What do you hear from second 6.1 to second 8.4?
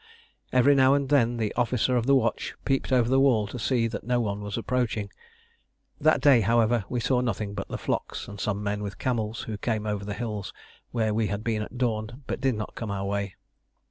day, however, we saw nothing but the flocks and